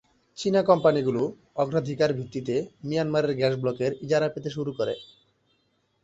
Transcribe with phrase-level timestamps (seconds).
[0.37, 1.21] চীনা কোম্পানিগুলো
[1.55, 2.55] অগ্রাধিকার ভিত্তিতে
[2.83, 4.93] মিয়ানমারের গ্যাস ব্লকের ইজারা পেতে শুরু করে।